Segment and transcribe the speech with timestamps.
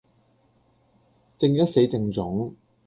[1.37, 2.55] 正一死剩種